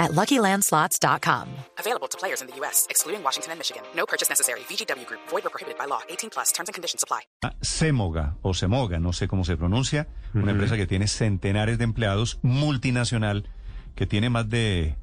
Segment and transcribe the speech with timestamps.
[0.00, 1.46] at LuckyLandSlots.com.
[1.78, 3.82] Available to players in the U.S., excluding Washington and Michigan.
[3.94, 4.60] No purchase necessary.
[4.68, 5.20] VGW Group.
[5.28, 6.00] Void or prohibited by law.
[6.08, 6.50] 18 plus.
[6.52, 7.20] Terms and conditions apply.
[7.60, 12.38] Semoga o Semoga, no sé cómo se pronuncia, una empresa que tiene centenares de empleados,
[12.42, 13.48] multinacional,
[13.94, 14.96] que tiene más de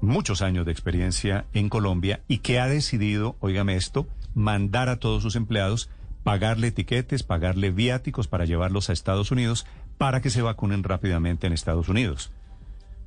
[0.00, 5.22] muchos años de experiencia en Colombia y que ha decidido, óigame esto, mandar a todos
[5.22, 5.90] sus empleados,
[6.22, 9.66] pagarle etiquetes, pagarle viáticos para llevarlos a Estados Unidos
[9.98, 12.30] para que se vacunen rápidamente en Estados Unidos.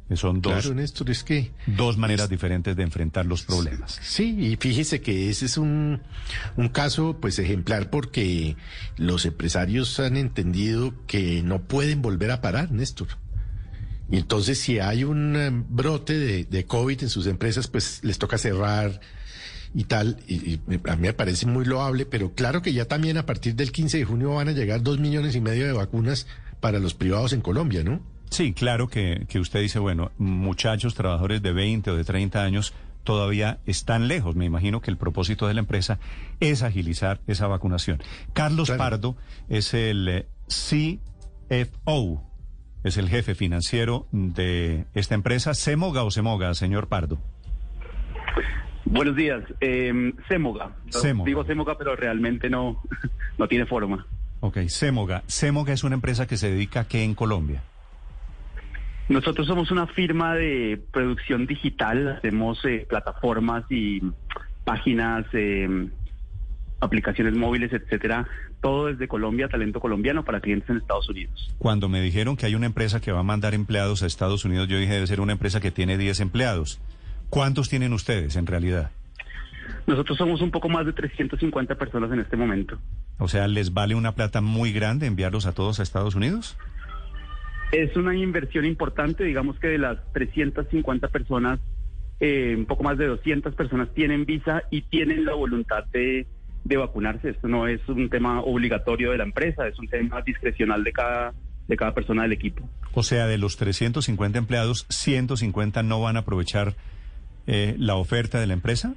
[0.09, 1.51] Que Son dos, Claro, Néstor, es que...
[1.67, 3.99] dos maneras diferentes de enfrentar los problemas.
[4.01, 6.01] Sí, y fíjese que ese es un,
[6.57, 8.57] un caso pues ejemplar porque
[8.97, 13.09] los empresarios han entendido que no pueden volver a parar, Néstor.
[14.09, 18.17] Y entonces si hay un eh, brote de, de COVID en sus empresas, pues les
[18.17, 19.01] toca cerrar
[19.75, 20.17] y tal.
[20.27, 23.53] Y, y a mí me parece muy loable, pero claro que ya también a partir
[23.53, 26.25] del 15 de junio van a llegar dos millones y medio de vacunas
[26.59, 28.01] para los privados en Colombia, ¿no?
[28.29, 32.73] Sí, claro que, que usted dice, bueno, muchachos, trabajadores de 20 o de 30 años
[33.03, 34.35] todavía están lejos.
[34.35, 35.99] Me imagino que el propósito de la empresa
[36.39, 37.99] es agilizar esa vacunación.
[38.33, 38.77] Carlos Claro.
[38.77, 39.15] Pardo
[39.49, 42.23] es el eh, CFO,
[42.83, 45.53] es el jefe financiero de esta empresa.
[45.53, 47.17] ¿Semoga o Semoga, señor Pardo?
[48.85, 49.43] Buenos días.
[49.61, 50.75] Eh, Semoga.
[50.89, 51.25] Semoga.
[51.27, 52.81] Digo Semoga, pero realmente no,
[53.37, 54.05] no tiene forma.
[54.41, 55.23] Ok, Semoga.
[55.27, 57.63] Semoga es una empresa que se dedica a qué en Colombia.
[59.09, 62.07] Nosotros somos una firma de producción digital.
[62.19, 64.01] Hacemos eh, plataformas y
[64.63, 65.89] páginas, eh,
[66.79, 68.27] aplicaciones móviles, etcétera.
[68.61, 71.51] Todo desde Colombia, talento colombiano para clientes en Estados Unidos.
[71.57, 74.67] Cuando me dijeron que hay una empresa que va a mandar empleados a Estados Unidos,
[74.67, 76.79] yo dije debe ser una empresa que tiene 10 empleados.
[77.31, 78.91] ¿Cuántos tienen ustedes en realidad?
[79.87, 82.77] Nosotros somos un poco más de 350 personas en este momento.
[83.17, 86.57] O sea, ¿les vale una plata muy grande enviarlos a todos a Estados Unidos?
[87.71, 91.59] Es una inversión importante, digamos que de las 350 personas,
[92.19, 96.25] eh, un poco más de 200 personas tienen visa y tienen la voluntad de,
[96.63, 97.29] de vacunarse.
[97.29, 101.33] Esto no es un tema obligatorio de la empresa, es un tema discrecional de cada,
[101.67, 102.67] de cada persona del equipo.
[102.93, 106.73] O sea, de los 350 empleados, 150 no van a aprovechar
[107.47, 108.95] eh, la oferta de la empresa.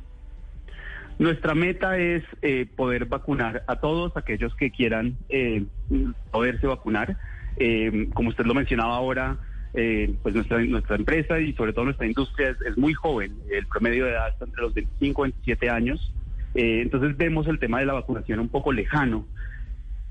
[1.19, 5.65] Nuestra meta es eh, poder vacunar a todos aquellos que quieran eh,
[6.31, 7.16] poderse vacunar.
[7.57, 9.39] Eh, como usted lo mencionaba ahora,
[9.75, 13.35] eh, pues nuestra, nuestra empresa y sobre todo nuestra industria es, es muy joven.
[13.51, 16.13] El promedio de edad está entre los 25 y 27 años.
[16.55, 19.27] Eh, entonces vemos el tema de la vacunación un poco lejano.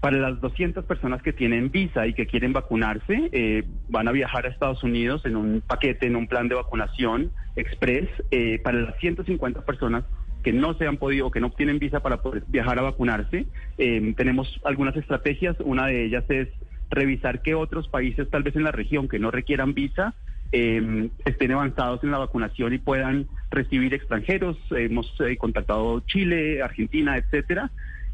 [0.01, 4.47] Para las 200 personas que tienen visa y que quieren vacunarse, eh, van a viajar
[4.47, 8.09] a Estados Unidos en un paquete, en un plan de vacunación express.
[8.31, 10.03] Eh, para las 150 personas
[10.41, 13.45] que no se han podido, que no tienen visa para poder viajar a vacunarse,
[13.77, 15.55] eh, tenemos algunas estrategias.
[15.59, 16.47] Una de ellas es
[16.91, 20.13] revisar que otros países, tal vez en la región, que no requieran visa,
[20.51, 24.57] eh, estén avanzados en la vacunación y puedan recibir extranjeros.
[24.71, 27.71] Hemos eh, contactado Chile, Argentina, etcétera.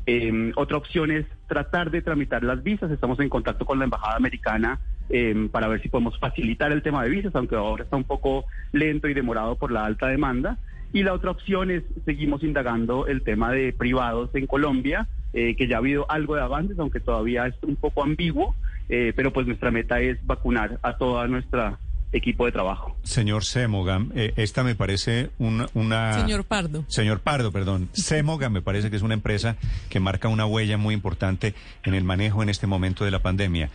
[0.08, 2.90] Eh, otra opción es tratar de tramitar las visas.
[2.92, 7.04] Estamos en contacto con la embajada americana eh, para ver si podemos facilitar el tema
[7.04, 10.58] de visas, aunque ahora está un poco lento y demorado por la alta demanda.
[10.94, 15.68] Y la otra opción es seguimos indagando el tema de privados en Colombia, eh, que
[15.68, 18.56] ya ha habido algo de avances, aunque todavía es un poco ambiguo,
[18.90, 21.80] eh, pero pues nuestra meta es vacunar a toda nuestra
[22.12, 22.96] equipo de trabajo.
[23.03, 26.14] Señor Semoga, eh, esta me parece una, una...
[26.14, 26.86] Señor Pardo.
[26.88, 27.90] Señor Pardo, perdón.
[27.92, 29.58] Semoga me parece que es una empresa
[29.90, 31.53] que marca una huella muy importante
[31.84, 33.70] en el manejo en este momento de la pandemia.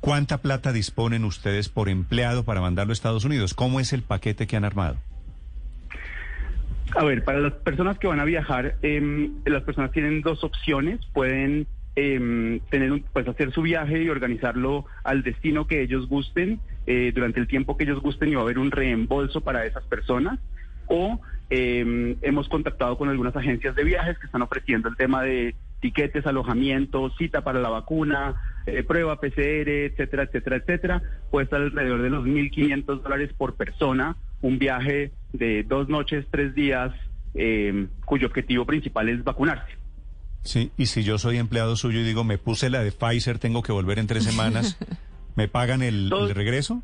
[0.00, 3.54] ¿Cuánta plata disponen ustedes por empleado para mandarlo a Estados Unidos?
[3.54, 4.96] ¿Cómo es el paquete que han armado?
[6.94, 11.00] A ver, para las personas que van a viajar, em, las personas tienen dos opciones.
[11.12, 16.60] Pueden em, tener un- pues hacer su viaje y organizarlo al destino que ellos gusten
[16.86, 19.82] eh, durante el tiempo que ellos gusten y va a haber un reembolso para esas
[19.84, 20.38] personas.
[20.86, 21.18] O
[21.50, 26.26] em, hemos contactado con algunas agencias de viajes que están ofreciendo el tema de tiquetes,
[26.26, 28.34] alojamiento, cita para la vacuna,
[28.66, 31.02] eh, prueba PCR, etcétera, etcétera, etcétera.
[31.30, 36.54] Puede estar alrededor de los 1.500 dólares por persona, un viaje de dos noches, tres
[36.54, 36.92] días,
[37.34, 39.85] eh, cuyo objetivo principal es vacunarse.
[40.42, 43.62] Sí, y si yo soy empleado suyo y digo, me puse la de Pfizer, tengo
[43.62, 44.78] que volver en tres semanas,
[45.34, 46.82] ¿me pagan el, regreso?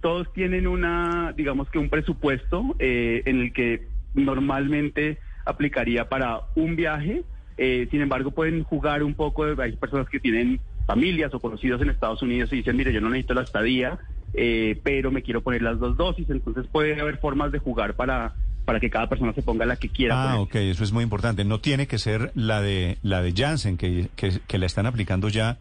[0.00, 6.76] todos tienen una, digamos que un presupuesto eh, en el que normalmente aplicaría para un
[6.76, 7.24] viaje
[7.56, 11.90] Eh, sin embargo, pueden jugar un poco, hay personas que tienen familias o conocidos en
[11.90, 13.98] Estados Unidos y dicen, mire, yo no necesito la estadía,
[14.34, 18.34] eh, pero me quiero poner las dos dosis, entonces puede haber formas de jugar para
[18.64, 20.32] para que cada persona se ponga la que quiera.
[20.32, 21.44] Ah, ok, eso es muy importante.
[21.44, 25.58] No tiene que ser la de la de Janssen, que, que, la están aplicando ya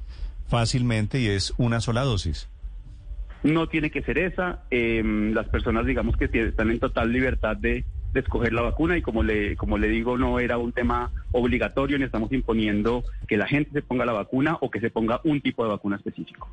[0.48, 2.50] fácilmente y es una sola dosis.
[3.44, 4.64] No tiene que ser esa.
[4.70, 7.84] Em, las personas, digamos que están en total libertad de,
[8.14, 11.98] de, escoger la vacuna y como le, como le digo, no era un tema obligatorio
[11.98, 15.42] ni estamos imponiendo que la gente se ponga la vacuna o que se ponga un
[15.42, 16.50] tipo de vacuna específico.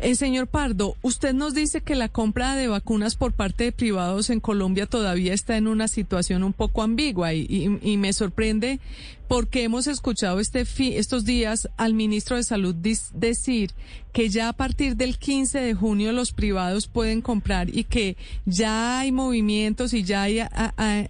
[0.00, 4.28] Eh, señor Pardo, usted nos dice que la compra de vacunas por parte de privados
[4.30, 8.80] en Colombia todavía está en una situación un poco ambigua y, me sorprende
[9.28, 10.64] porque hemos escuchado este
[10.98, 13.72] estos días al ministro de Salud decir
[14.12, 19.00] que ya a partir del 15 de junio los privados pueden comprar y que ya
[19.00, 20.40] hay movimientos y ya hay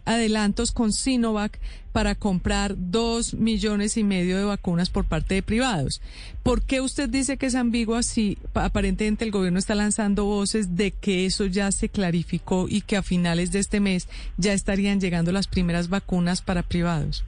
[0.04, 1.58] adelantos con Sinovac
[1.92, 6.00] para comprar dos millones y medio de vacunas por parte de privados.
[6.42, 10.90] ¿Por qué usted dice que es ambiguo si aparentemente el gobierno está lanzando voces de
[10.90, 14.08] que eso ya se clarificó y que a finales de este mes
[14.38, 17.24] ya estarían llegando las primeras vacunas para privados?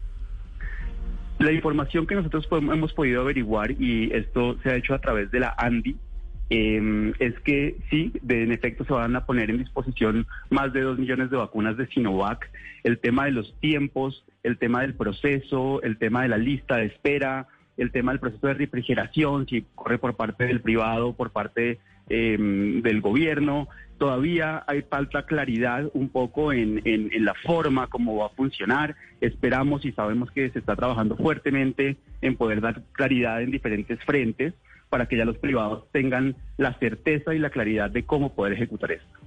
[1.38, 5.41] La información que nosotros hemos podido averiguar, y esto se ha hecho a través de
[5.41, 5.97] la ANDI,
[6.49, 10.83] eh, es que sí, de, en efecto se van a poner en disposición más de
[10.83, 12.50] dos millones de vacunas de Sinovac.
[12.85, 16.87] El tema de los tiempos, el tema del proceso, el tema de la lista de
[16.87, 21.81] espera, el tema del proceso de refrigeración, si corre por parte del privado, por parte
[22.08, 23.69] em, del gobierno.
[23.99, 28.94] Todavía hay falta claridad un poco en, en, en, la forma como va a funcionar.
[29.20, 34.55] Esperamos y sabemos que se está trabajando fuertemente en poder dar claridad en diferentes frentes
[34.88, 38.93] para que ya los privados tengan la certeza y la claridad de cómo poder ejecutar
[38.93, 39.25] esto.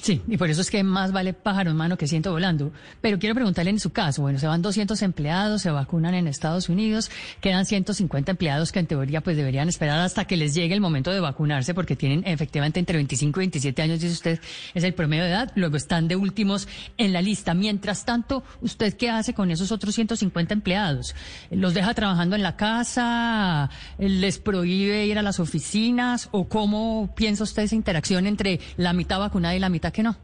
[0.00, 2.72] Sí, y por eso es que más vale pájaro en mano que ciento volando.
[3.00, 6.68] Pero quiero preguntarle en su caso, bueno, se van 200 empleados, se vacunan en Estados
[6.68, 7.10] Unidos,
[7.40, 11.10] quedan 150 empleados que en teoría pues deberían esperar hasta que les llegue el momento
[11.10, 14.40] de vacunarse porque tienen efectivamente entre 25 y 27 años, dice usted,
[14.72, 17.52] es el promedio de edad, luego están de últimos en la lista.
[17.54, 21.16] Mientras tanto, ¿usted qué hace con esos otros 150 empleados?
[21.50, 23.68] ¿Los deja trabajando en la casa?
[23.98, 26.28] ¿Les prohíbe ir a las oficinas?
[26.30, 30.16] ¿O cómo piensa usted esa interacción entre la mitad vacunada y la mitad que no?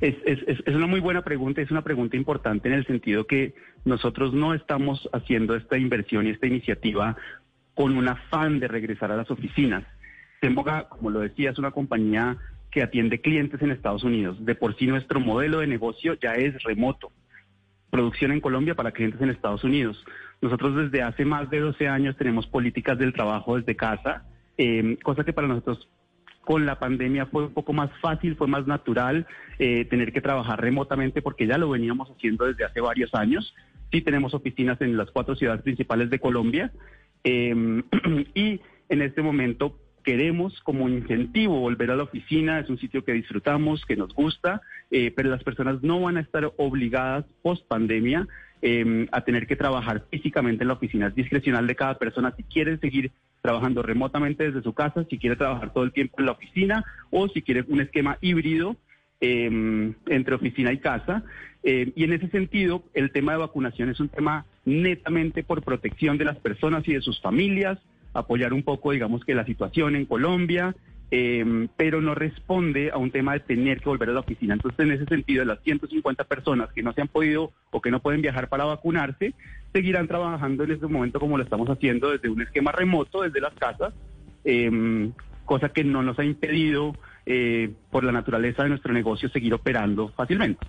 [0.00, 3.54] Es, es, es, una muy buena pregunta, es una pregunta importante en el sentido que
[3.84, 7.16] nosotros no estamos haciendo esta inversión y esta iniciativa
[7.74, 9.84] con un afán de regresar a las oficinas.
[10.40, 12.36] Temoga, como lo decía, es una compañía
[12.70, 14.44] que atiende clientes en Estados Unidos.
[14.44, 17.10] De por sí nuestro modelo de negocio ya es remoto.
[17.90, 20.04] Producción en Colombia para clientes en Estados Unidos.
[20.40, 24.24] Nosotros desde hace más de 12 años tenemos políticas del trabajo desde casa,
[24.56, 25.88] eh, cosa que para nosotros
[26.48, 29.26] con la pandemia fue un poco más fácil, fue más natural
[29.58, 33.54] eh, tener que trabajar remotamente porque ya lo veníamos haciendo desde hace varios años.
[33.92, 36.72] Sí tenemos oficinas en las cuatro ciudades principales de Colombia
[37.22, 37.82] em,
[38.34, 43.12] y en este momento queremos como incentivo volver a la oficina, es un sitio que
[43.12, 48.26] disfrutamos, que nos gusta, eh, pero las personas no van a estar obligadas post pandemia
[48.62, 51.08] em, a tener que trabajar físicamente en la oficina.
[51.08, 52.32] Es discrecional de cada persona.
[52.38, 53.12] Si quieren seguir
[53.48, 57.28] trabajando remotamente desde su casa, si quiere trabajar todo el tiempo en la oficina o
[57.28, 58.76] si quiere un esquema híbrido
[59.22, 61.24] em, entre oficina y casa.
[61.62, 66.18] Eh, y en ese sentido, el tema de vacunación es un tema netamente por protección
[66.18, 67.78] de las personas y de sus familias,
[68.12, 70.76] apoyar un poco, digamos, que la situación en Colombia,
[71.10, 74.54] eh, pero no responde a un tema de tener que volver a la oficina.
[74.54, 78.00] Entonces, en ese sentido, las 150 personas que no se han podido o que no
[78.00, 79.34] pueden viajar para vacunarse,
[79.72, 83.54] seguirán trabajando en este momento como lo estamos haciendo desde un esquema remoto, desde las
[83.54, 83.94] casas,
[84.44, 85.10] eh,
[85.44, 86.94] cosa que no nos ha impedido,
[87.30, 90.66] eh, por la naturaleza de nuestro negocio, seguir operando fácilmente.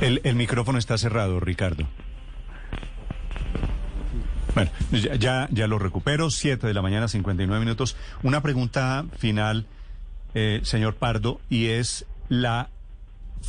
[0.00, 1.88] El micrófono está cerrado, Ricardo.
[4.54, 4.70] Bueno,
[5.18, 7.96] ya, ya lo recupero, 7 de la mañana, 59 minutos.
[8.22, 9.66] Una pregunta final,
[10.34, 12.68] eh, señor Pardo, y es la,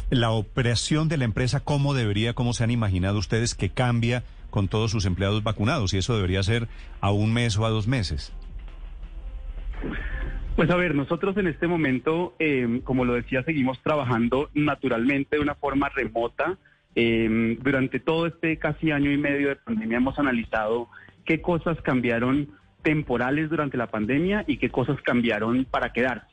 [0.09, 4.67] la operación de la empresa, ¿cómo debería, cómo se han imaginado ustedes que cambia con
[4.67, 5.93] todos sus empleados vacunados?
[5.93, 6.67] Y eso debería ser
[7.01, 8.33] a un mes o a dos meses.
[10.55, 15.41] Pues a ver, nosotros en este momento, eh, como lo decía, seguimos trabajando naturalmente de
[15.41, 16.57] una forma remota.
[16.95, 20.89] Eh, durante todo este casi año y medio de pandemia hemos analizado
[21.25, 22.49] qué cosas cambiaron
[22.83, 26.27] temporales durante la pandemia y qué cosas cambiaron para quedarse.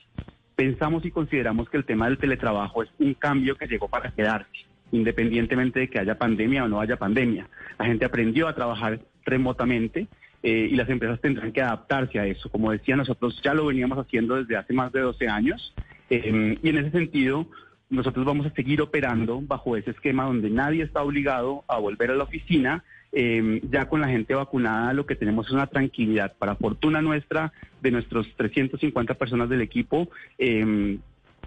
[0.57, 4.67] Pensamos y consideramos que el tema del teletrabajo es un cambio que llegó para quedarse,
[4.93, 7.49] independientemente de que haya pandemia o no haya pandemia.
[7.79, 10.09] La gente aprendió a trabajar remotamente
[10.43, 12.51] eh, y las empresas tendrán que adaptarse a eso.
[12.51, 15.75] Como decía, nosotros ya lo veníamos haciendo desde hace más de 12 años
[16.11, 17.47] Eh, y en ese sentido,
[17.91, 22.15] nosotros vamos a seguir operando bajo ese esquema donde nadie está obligado a volver a
[22.15, 22.85] la oficina.
[23.13, 26.35] Eh, ya con la gente vacunada lo que tenemos es una tranquilidad.
[26.39, 30.99] Para fortuna nuestra, de nuestros 350 personas del equipo, eh,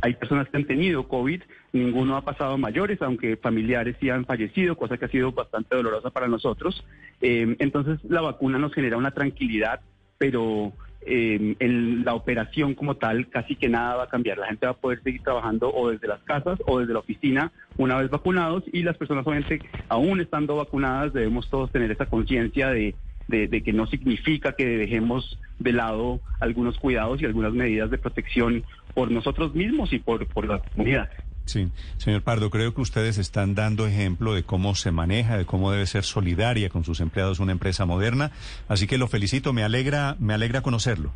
[0.02, 4.76] hay personas que han tenido COVID, ninguno ha pasado mayores, aunque familiares sí han fallecido,
[4.76, 6.84] cosa que ha sido bastante dolorosa para nosotros.
[7.22, 9.82] Eh, entonces la vacuna nos genera una tranquilidad,
[10.18, 10.74] pero
[11.06, 14.38] eh, en la operación como tal casi que nada va a cambiar.
[14.38, 17.52] La gente va a poder seguir trabajando o desde las casas o desde la oficina
[17.78, 22.70] una vez vacunados y las personas obviamente aún estando vacunadas debemos todos tener esa conciencia
[22.70, 22.96] de
[23.28, 28.64] de, que no significa que dejemos de lado algunos cuidados y algunas medidas de protección
[28.94, 31.10] por nosotros mismos y por, por la comunidad.
[31.46, 35.72] Sí, señor Pardo, creo que ustedes están dando ejemplo de cómo se maneja, de cómo
[35.72, 38.32] debe ser solidaria con sus empleados una empresa moderna,
[38.70, 41.12] así que lo felicito, me alegra, me alegra conocerlo.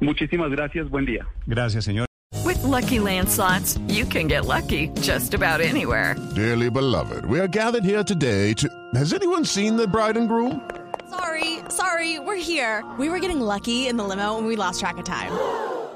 [0.00, 1.26] Muchísimas gracias, buen día.
[1.46, 2.06] Gracias, señor.
[2.44, 6.16] With lucky landslots, you can get lucky just about anywhere.
[6.34, 8.68] Dearly beloved, we are gathered here today to.
[8.94, 10.60] Has anyone seen the bride and groom?
[11.10, 12.84] Sorry, sorry, we're here.
[12.98, 15.32] We were getting lucky in the limo and we lost track of time.